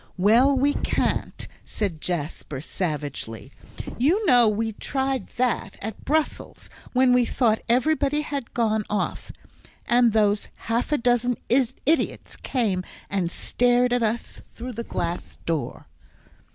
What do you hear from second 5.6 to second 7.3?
at Brussels, when we